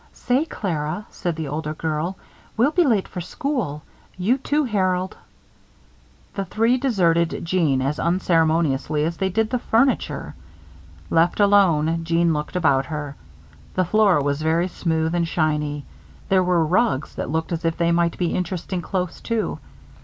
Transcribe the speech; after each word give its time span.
"Say, 0.13 0.45
Clara," 0.45 1.05
said 1.11 1.35
the 1.35 1.47
older 1.49 1.75
girl, 1.75 2.17
"we'll 2.57 2.71
be 2.71 2.83
late 2.83 3.07
for 3.07 3.21
school. 3.21 3.83
You, 4.17 4.39
too, 4.39 4.63
Harold." 4.63 5.15
The 6.33 6.43
three 6.43 6.79
deserted 6.79 7.45
Jeanne 7.45 7.83
as 7.83 7.99
unceremoniously 7.99 9.03
as 9.03 9.17
they 9.17 9.29
did 9.29 9.51
the 9.51 9.59
furniture. 9.59 10.33
Left 11.11 11.39
alone, 11.39 12.03
Jeanne 12.03 12.33
looked 12.33 12.55
about 12.55 12.87
her. 12.87 13.15
The 13.75 13.85
floor 13.85 14.23
was 14.23 14.41
very 14.41 14.67
smooth 14.69 15.13
and 15.13 15.27
shiny. 15.27 15.85
There 16.29 16.43
were 16.43 16.65
rugs 16.65 17.13
that 17.13 17.29
looked 17.29 17.51
as 17.51 17.63
if 17.63 17.77
they 17.77 17.91
might 17.91 18.17
be 18.17 18.33
interesting, 18.35 18.81
close 18.81 19.21
to. 19.21 19.59